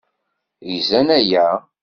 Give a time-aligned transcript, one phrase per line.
[0.73, 1.47] Gzan aya?